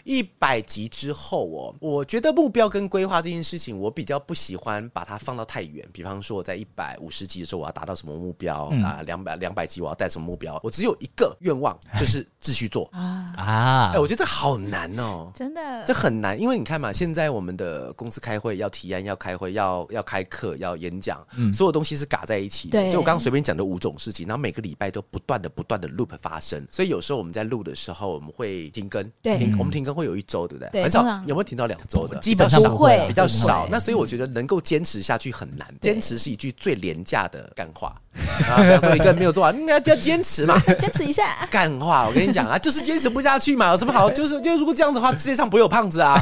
[0.03, 5.87] 一百集之后哦，我觉得目标跟规划这件事情，我比较不喜欢把它放到太远。
[5.91, 9.01] 比方说，我在一百五十集的时候，我要达到什么目标、嗯、啊？
[9.05, 10.59] 两百两百集我要带什么目标？
[10.63, 13.91] 我只有一个愿望，就是继续做啊啊！
[13.93, 22.79] 哎，我觉得这好难哦，真的，这很难，因为你看嘛，现在我们的公司开会要提案，要开会，要要开课，要演讲，嗯，所有东西是嘎在一起的。
[22.79, 30.69] 对，所以我刚刚随便讲的五种事情，然后每个礼拜都不断的不断的 loop 发生，所以有时候我们在录的时候，我们会停更，对，我们停更会有一周，对不对？
[30.71, 32.17] 对，很少有没有停到两周的？
[32.19, 33.67] 基本上不会，比较少。
[33.69, 35.67] 那所以我觉得能够坚持下去很难。
[35.81, 37.95] 坚持是一句最廉价的干话
[38.49, 38.61] 啊！
[38.61, 41.47] 比方说一个人没有做完，应 该要坚持嘛， 坚持一下。
[41.49, 44.09] 干话，我跟你讲啊， 就是坚持不下去嘛，有什么好？
[44.09, 46.19] 就是就如果这样子的话，世界上不会有胖子啊，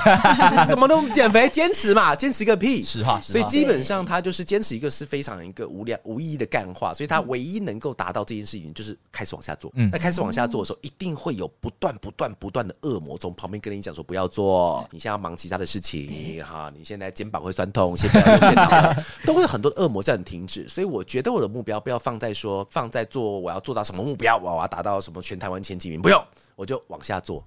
[0.68, 2.84] 怎么都减肥，坚持嘛，坚持个屁！
[2.84, 9.72] 实话，所以基本上他就是坚持一个是非常一个无聊无意义的干话，所以他唯一能够达到这件事情，就是开始往下做。
[9.92, 14.88] 那开始往下做的时候，一定会有不断不断不断的恶魔从旁边跟你讲说不要做。
[14.92, 20.68] 你现在要忙其他的事情哈，你现在肩膀会酸痛，先不要用电脑，都会有很多的恶魔叫你停止。
[20.68, 26.24] 所以我觉得我的目标不要放在说放在做我要做到什么目标，我要达到什么全台湾前几名，不用，
[26.56, 27.44] 我就往下做。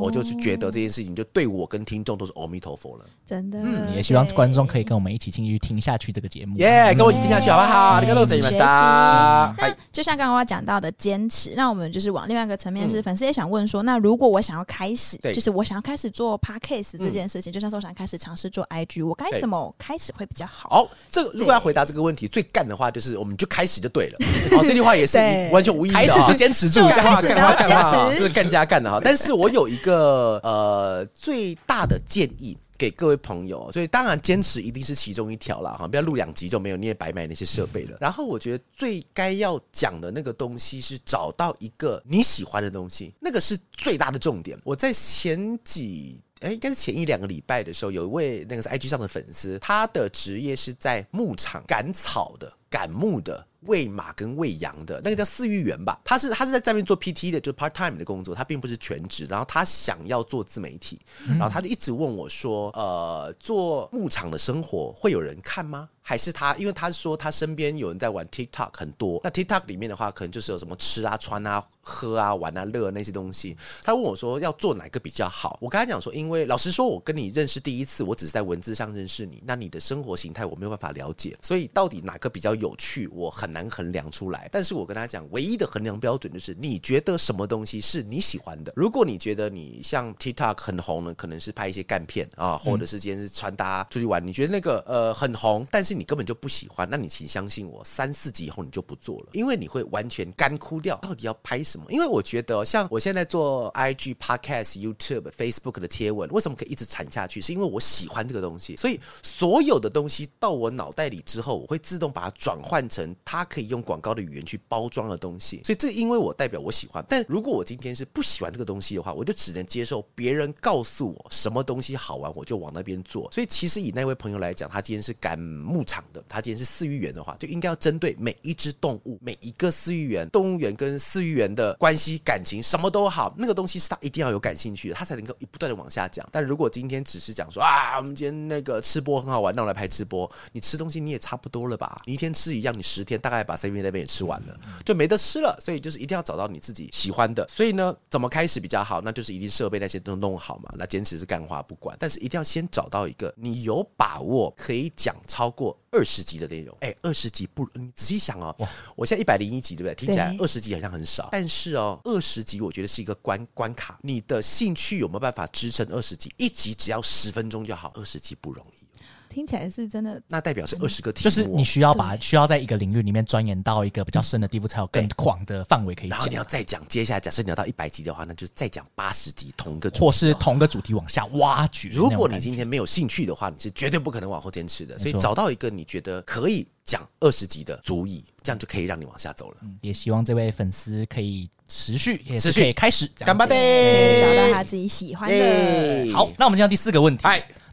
[0.00, 3.04] 我就是觉得这件事情，就对我跟听众都是阿弥陀佛了。
[3.26, 6.56] 真的，嗯，也希望观众可以跟我们一起继续听下去这个节目。
[6.58, 8.00] 耶，跟我一起听下去好不好？
[8.00, 9.54] 你看都怎么样？
[9.58, 20.68] 那就像刚刚我讲到的坚持，那我们就是往另外一个层面，是粉丝也想问说，那如果我想要开始，就是我想要开始做 podcast 这件事情，就像是我想开始尝试做 IG，我该怎么开始会比较好？
[20.68, 24.18] 好，这个如果要回答这个问题，最干的话就是我们就开始就对了。
[24.56, 25.18] 好， 这句话也是
[25.50, 29.00] 完全无意义的，开始就坚持住，干话干话干话，这是更加干的哈。
[29.02, 37.96] 但是我有有一个呃最大的建议给各位朋友，所以当然坚持一定是其中一条了哈，不要录两集就没有，你也白买那些设备了。
[38.00, 44.58] 然后我觉得最该要讲的那个东西是找到一个你喜欢的东西，那个是最大的重点。
[44.64, 53.46] 我在前几哎，应该是前一两个礼拜的时候，有一位那个是 IG 上的粉丝，他的职业是在牧场赶草的，赶牧的。
[53.66, 59.26] 喂马跟喂羊的那个叫饲育员吧，他是他是在这边做 PT 的，就是 part time 的工作，他并不是全职。
[59.28, 73.56] 然后他想要做自媒体，然后他就一直问我说：“呃，做牧场的生活会有人看吗？”还是他，因为他说他身边有人在玩 TikTok 很多，那 TikTok 里面的话，可能就是有什么吃啊、穿啊、喝啊、玩啊、乐那些东西。
[73.84, 75.56] 他问我说要做哪个比较好？
[75.60, 84.48] 我跟他讲说，因为老实说，我跟你认识第一次，我只是在文字上认识你，那你的生活形态我没有办法了解，所以到底哪个比较有趣，我很难衡量出来。
[84.50, 88.72] 但是我跟他讲，唯一的衡量标准就是你觉得什么东西是你喜欢的。
[88.74, 95.91] 如果你觉得你像 TikTok 很红呢，可能是拍一些干片啊，或者是今天是穿搭出去玩，你觉得那个呃很红，但是。
[95.94, 100.96] 你根本就不喜欢，那你请相信我，三四集以后你就不做了，因为你会完全干枯掉。
[101.02, 101.86] 到底要拍什么？
[101.90, 107.40] 因为我觉得，像我现在做 IG、Podcast、YouTube、Facebook 的贴文，为什么可以一直产下去？
[107.40, 115.60] 是因为我喜欢这个东西，所以所有的东西到我脑袋里之后，我会自动把它转换成它可以用广告的语言去包装的东西。
[115.64, 123.30] 所以这因为我代表我喜欢，但如果我今天是不喜欢这个东西的话，我就只能接受别人告诉我什么东西好玩，我就往那边做。
[123.32, 125.38] 所以其实以那位朋友来讲，他今天是赶
[125.84, 136.26] 场的，他今天是饲育员的话，就应该要针对每一只动物，每一个饲育员，动物园跟饲育员的关系、感情什么都好，那个东西是他一定要有感兴趣的，他才能够一不断的往下讲。
[136.30, 142.02] 但如果今天只是讲说啊，我们今天那个吃播很好玩，那我来拍吃播，你吃东西你也差不多了吧？
[142.06, 145.56] 你一天吃一样，你十天大概把 C V 那边也吃完了，就没得吃了。
[145.60, 147.46] 所以就是一定要找到你自己喜欢的。
[147.48, 149.00] 所以呢，怎么开始比较好？
[149.02, 150.72] 那就是一定设备那些都弄好嘛。
[150.76, 155.71] 那坚持是干话不管，但是一定要先找到一个你有把握可以讲超过。
[155.90, 158.54] 二十集的内容，哎，二十集不，你仔细想哦，
[158.96, 159.94] 我现在一百零一集，对不对？
[159.94, 166.32] 听起来二十集好像很少，但是哦，二十集我觉得是一个关关卡，你的兴趣有没有办法支撑二十集？
[166.36, 168.86] 一集只要十分钟就好，二十集不容易。
[169.32, 170.20] 听起来是真的。
[170.28, 176.18] 那代表是二十个题，就是你需要把需要在一个领域里面钻研到一个比较深的地步，才有更广的范围可以讲。
[176.18, 181.88] 然后你要再讲，接下来假设你要到一百集的话，那就再讲八十集同一个主题，或是同个主题往下挖掘。
[181.88, 184.98] 如果你今天没有兴趣的话，你是绝对不可能往后坚持的。
[184.98, 189.56] 所以找到一个你觉得可以讲二十集的足以，这样就可以让你往下走了。
[189.80, 196.12] 也希望这位粉丝可以持续，也是可以开始，干巴的，找到他自己喜欢的。
[196.12, 197.22] 好，那我们进到第四个问题。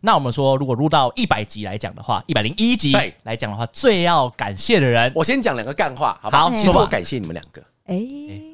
[0.01, 6.49] 那我们说，如果录到一百集来讲的话，一百零一集来讲的话，最要感谢的人，我先讲两个干话，好不好？
[6.51, 7.61] 其实我感谢你们两个。
[7.85, 7.97] 哎，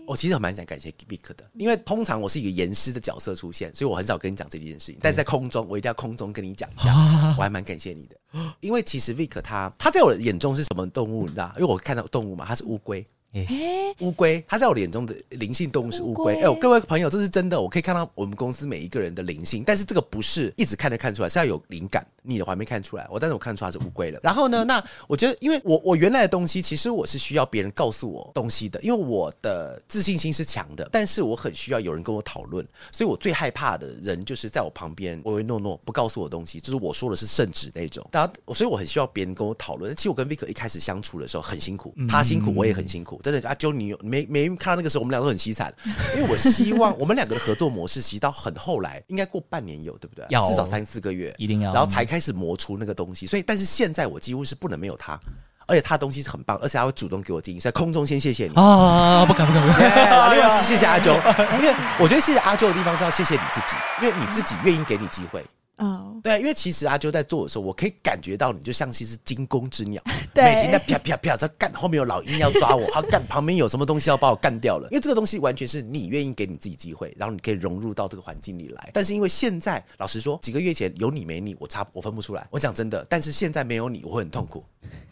[0.07, 4.97] 我其实蛮想感谢 Vic 的，因为通常我是一个严师的角色出现，所以我很少跟你讲这件事情。
[5.01, 6.93] 但是在空中，我一定要空中跟你讲一下，
[7.37, 8.15] 我还蛮感谢你的，
[8.61, 11.51] 因为其实 Vic 他他在我的眼中是什么动物，你知道？
[11.57, 13.05] 因为我看到动物嘛，它是乌龟。
[13.35, 16.41] 哎，乌龟，它在我眼中的灵性动物是乌龟。
[16.41, 22.05] 哎，各位朋友，这是真的，我可以看到我们公司每一个人的灵性，但是这个不是一直看就看出来，是要有灵感。
[22.27, 24.19] 你的话没看出来，我但是我看出来是乌龟了。
[24.23, 38.03] 然后呢，那我觉得，因为我我原来的东西，其实我是需要别人告诉我东西的，因为我的自信心是强的，但是我很需要有人跟我讨论，所以我最害怕的人就是在我旁边唯唯诺诺不告诉我东西，就是我说的是圣旨那种。
[38.09, 39.95] 大家，所以我很需要别人跟我讨论。
[39.95, 43.99] 其实我跟 Vic 一开始相处的时候很辛苦，他辛苦，我也很辛苦，真的啊，就你有。
[44.03, 45.73] 没没看到那个时候，我们俩都很凄惨，
[46.15, 50.25] 因为我希望我们两个的合作模式，其实到很后来，应该过半年有，对不对？
[50.29, 53.25] 要至少三四个月，一定要，然后才开始磨出那个东西。
[53.25, 55.19] 所以，但是现在我几乎是不能没有他，
[55.65, 57.59] 而且他的东西是很棒，而且他会主动给我建议。
[57.59, 60.35] 在空中先谢谢你啊，不敢不敢不敢。
[60.35, 61.11] 另外是谢谢阿周，
[61.57, 65.43] 因为我觉得谢谢阿周的地方是要谢谢你自己，因为你自己愿意给你机会。
[65.77, 70.01] 哦，对，因为其实阿啾在做的时候，我可以感觉到你就像是一只惊弓之鸟，
[70.33, 74.87] 对每天在啪啪啪在干，后面有老鹰要抓我，他干旁边有什么东西要把我干掉了。
[74.91, 78.89] 因为这个东西完全是你愿意给你自己机会，然后你可以融入到这个环境里来。
[78.93, 82.47] 但是因为现在，老实说，几个月前有你没你，我差我分不出来。
[82.49, 84.63] 我讲真的，但是现在没有你，我会很痛苦。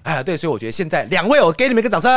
[0.03, 2.09] 哎呀，对，所以我觉得现在两位，我给你们一个掌声。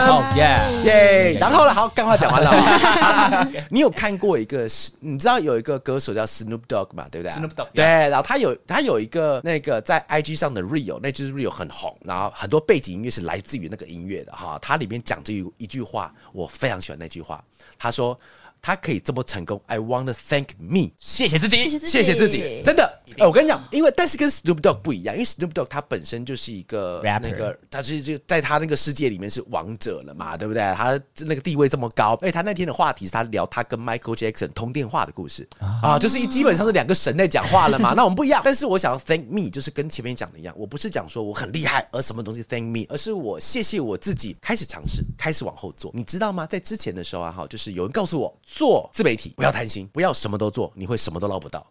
[0.00, 1.38] 好耶耶！
[1.38, 4.66] 然后呢，好，干话讲完了， 你有看过一个？
[5.00, 7.06] 你知道有一个歌手叫 Snoop Dogg 嘛？
[7.10, 7.93] 对不对？Snoop Dogg 对。
[8.08, 14.58] 然后他有他有一个那个在 IG 上的 real，那支 real 很红，然后很多背景音乐是来自于那个音乐的哈。
[14.60, 17.42] 他里面讲这一一句话，我非常喜欢那句话。
[17.78, 18.18] 他说
[18.62, 23.00] 他可以这么成功，I want to thank me，谢谢自己，谢谢自己，真的。
[23.18, 30.62] 哎，我跟你讲，因为但是跟 Snoop Dogg 不一样，因为 Snoop Dogg 他本身就是一个那个他是就在他那个世界里面是王者了嘛，对不对？
[30.74, 35.48] 他那个地位这么高，而且他那天的话题是他聊他跟 Michael Jackson 通电话的故事
[35.82, 37.94] 啊，就是一基本上是两个神在讲话了嘛。
[37.94, 45.90] 那我们不一样，但是我想要 Thank me，就是跟前面讲的一样，我不是讲说我很厉害，而什么东西 Thank me，而是我谢谢我自己开始尝试，开始往后做。
[45.94, 46.46] 你知道吗？
[46.46, 51.64] 在之前的时候啊，哈，就是有人告诉我做自媒体不要贪心，不要什么都做，你会什么都捞不到。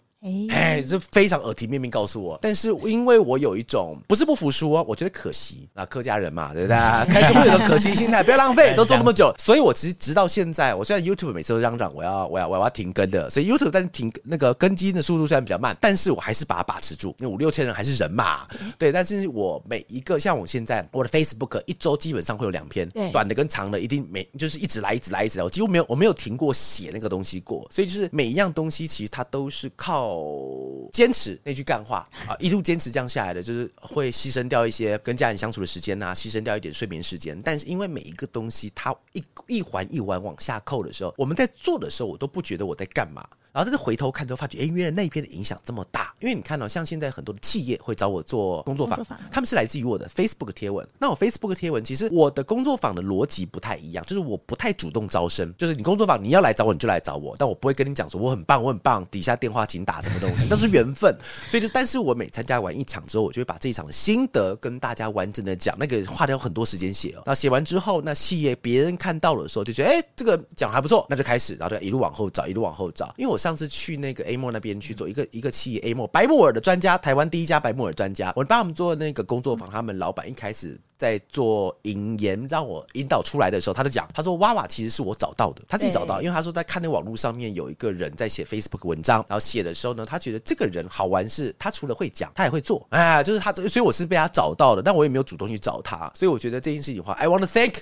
[0.49, 6.78] 哎，这非常耳提面命告诉我，但是因为我有一种不是不服输啊，我觉得可惜啊，客家人嘛，对不对？
[7.13, 18.47] 开始会有个可惜心态，不要浪费，都做那么久， 所以我其实直到现在，我虽然 YouTube 每次都嚷嚷我要我要我要停更的，所以 YouTube 但是停那个更新的速度虽然比较慢，但是我还是把它把持住，因为五六千人还是人嘛，
[18.78, 18.93] 对。
[18.93, 30.12] 但是我每一个像我现在我的 Facebook 一周基本上会有两篇，短的跟长的一定每就是一直来一直来一直来，我几乎没有我没有停过写那个东西过，所以就是每一样东西其实它都是靠。
[30.14, 37.39] 哦，坚持那句干话啊，一路坚持这样下来的，就是会牺牲掉一些跟家人相处的时间呐，牺牲掉一点睡眠时间。
[37.43, 43.28] 但是因为每一个东西，它一一环一环往下扣的时候，我们在做的时候，我都不觉得我在干嘛。
[43.51, 46.12] 然后但是回头看都，发觉，哎，原来那一边的影响这么大。
[46.24, 50.88] 因为你看到，像现在很多的企业会找我做工作坊，他们是来自于我的 Facebook 贴文。
[50.97, 61.13] 那我 Facebook 贴文，其实我的工作坊的逻辑不太一样，就是我不太主动招生，就是你工作坊你要来找我，你就来找我，但我不会跟你讲说我很棒，我很棒，底下电话请打什么东西， 那是缘分。
[61.49, 67.24] 所以就，但是我每参加完一场之后，我就会把这一场的心得跟大家完整的讲，那个花掉很多时间写哦。
[67.26, 73.13] 那写完之后，那企业别人看到的时候就觉得，哎，这个讲还不错，那就开始，然后就一路往后找，一路往后找。
[73.17, 74.24] 因为我上次去那个。
[74.24, 78.32] A 莫那边去做一个一个企业 A 莫白木耳的专家，台湾第一家白木耳专家。
[78.36, 97.78] 我帮他们做那个工作坊，他们老板一开始在做引言，让我引导出来的时候，他就讲，他说娃娃其实是我找到的，他自己找到，因为他说在看那网络上面有一个人在写 Facebook 文章，然后写的时候呢，他觉得这个人好玩，是他除了会讲，他也会做，哎，就是他，所以我是被他找到的，但我也没有主动去找他，所以我觉得这件事情的话，I want to thank。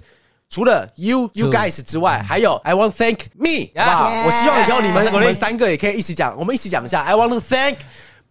[0.50, 4.26] 除了 you you guys 之外，还有 I want to thank me，好不好？
[4.26, 7.80] 我希望以后你们我们三个也可以一起讲，我们一起讲一下 I want to thank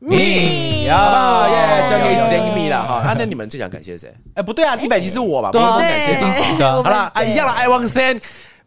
[0.01, 1.48] me，好不好？
[1.48, 3.14] 耶，希望可以一起 thank me 了哈。
[3.16, 4.12] 那你们最想感谢谁？
[4.34, 5.51] 哎，不对啊，一百集是我吧？
[5.53, 6.18] 不用感谢。
[6.64, 7.88] 好了，啊，一样了，I want to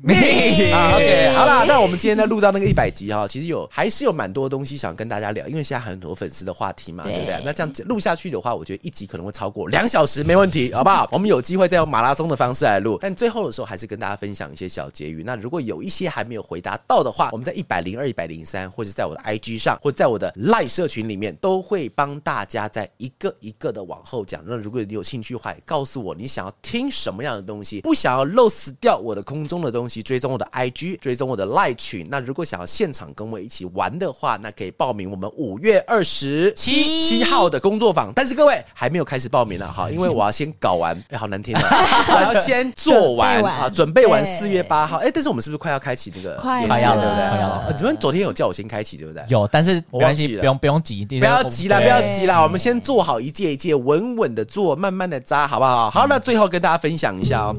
[0.05, 7.41] thank OK， 好了，那我们今天呢录到那个一百集哈，其实有还是有蛮多东西想跟大家聊，因为现在很多粉丝的话题嘛，对不对？
[7.45, 11.07] 那这样录下去的话，我觉得一集可能会超过两小时，没问题，好不好？
[11.11, 15.23] 我们有机会再用马拉松的方式来录，但最后的时候还是跟大家分享一些小结语。
[15.25, 24.43] 那如果有一些还没有回答到的话，我们在一百零二、一百零三，或者在我的 IG 上，或者在我的 Line 社群里面，都会帮大家在一个一个的往后讲。
[24.45, 30.97] 那如果你有兴趣的话，也告诉我你想要听什么样的东西，不想要漏死掉我的空中的东西，追踪我的 IG。
[30.99, 38.11] 追踪我的赖群，那如果想要现场跟我一起玩的话，那可以报名我们五月二十七七号的工作坊。
[38.15, 41.61] 但是各位还没有开始报名了哈，因为我要先搞完，哎，好难听啊！
[42.15, 44.97] 我要先做完啊，准备完四月八号。
[44.97, 46.35] 哎，但是我们是不是快要开启这个？
[46.35, 47.29] 快要，对不对？
[47.29, 47.63] 快要。
[47.77, 49.23] 你们昨天有叫我先开启，对不对？
[49.27, 55.89] 有，但是没关系，不用不用急，不要急啦，不要急啦，我们先做好一届一届，稳稳的做，慢慢的扎，好不好？
[55.89, 57.55] 好，那最后跟大家分享一下哦。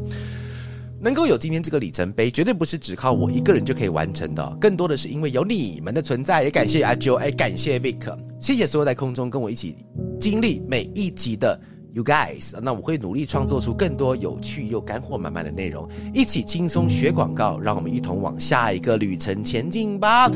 [1.05, 6.43] 能够有今天这个里程碑，绝对不是只靠我一个人就可以完成的，更多的是因为有你们的存在。
[6.43, 9.77] 也感谢阿九，哎，感谢 Vic，谢谢所有在空中跟我一起
[10.19, 11.61] 经历每一集的
[11.93, 12.59] You guys。
[12.63, 20.27] 那我会努力创作出更多有趣又干货满满的内容，一起轻松学广告，让我们一同往下一个旅程前进吧。